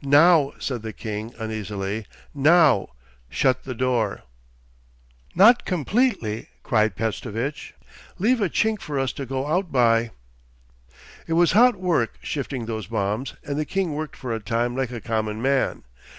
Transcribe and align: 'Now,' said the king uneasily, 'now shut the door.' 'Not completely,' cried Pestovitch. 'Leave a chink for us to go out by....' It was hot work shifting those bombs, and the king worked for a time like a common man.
'Now,' 0.00 0.54
said 0.58 0.80
the 0.80 0.94
king 0.94 1.34
uneasily, 1.38 2.06
'now 2.32 2.88
shut 3.28 3.64
the 3.64 3.74
door.' 3.74 4.22
'Not 5.34 5.66
completely,' 5.66 6.48
cried 6.62 6.96
Pestovitch. 6.96 7.74
'Leave 8.18 8.40
a 8.40 8.48
chink 8.48 8.80
for 8.80 8.98
us 8.98 9.12
to 9.12 9.26
go 9.26 9.46
out 9.46 9.70
by....' 9.70 10.12
It 11.26 11.34
was 11.34 11.52
hot 11.52 11.76
work 11.76 12.14
shifting 12.22 12.64
those 12.64 12.86
bombs, 12.86 13.34
and 13.44 13.58
the 13.58 13.66
king 13.66 13.92
worked 13.92 14.16
for 14.16 14.34
a 14.34 14.40
time 14.40 14.74
like 14.74 14.90
a 14.90 15.02
common 15.02 15.42
man. 15.42 15.84